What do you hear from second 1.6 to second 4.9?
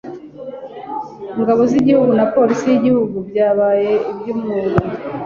z'igihugu na polisi y'igihugu byabaye iby'umwuga